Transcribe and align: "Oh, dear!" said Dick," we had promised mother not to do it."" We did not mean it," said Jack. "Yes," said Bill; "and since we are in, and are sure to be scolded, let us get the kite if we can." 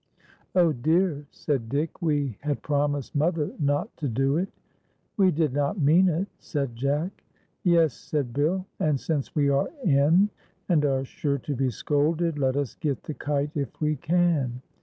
"Oh, 0.55 0.71
dear!" 0.73 1.27
said 1.31 1.69
Dick," 1.69 2.01
we 2.01 2.35
had 2.41 2.63
promised 2.63 3.13
mother 3.15 3.51
not 3.59 3.95
to 3.97 4.07
do 4.07 4.35
it."" 4.35 4.49
We 5.17 5.29
did 5.29 5.53
not 5.53 5.77
mean 5.79 6.09
it," 6.09 6.27
said 6.39 6.75
Jack. 6.75 7.23
"Yes," 7.61 7.93
said 7.93 8.33
Bill; 8.33 8.65
"and 8.79 8.99
since 8.99 9.35
we 9.35 9.47
are 9.49 9.69
in, 9.85 10.31
and 10.67 10.85
are 10.85 11.05
sure 11.05 11.37
to 11.37 11.55
be 11.55 11.69
scolded, 11.69 12.39
let 12.39 12.55
us 12.57 12.73
get 12.73 13.03
the 13.03 13.13
kite 13.13 13.51
if 13.55 13.79
we 13.79 13.95
can." 13.95 14.63